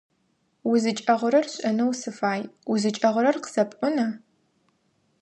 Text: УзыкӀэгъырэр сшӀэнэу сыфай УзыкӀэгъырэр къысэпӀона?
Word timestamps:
УзыкӀэгъырэр 0.69 1.45
сшӀэнэу 1.51 1.91
сыфай 2.01 2.41
УзыкӀэгъырэр 2.71 3.37
къысэпӀона? 3.43 4.07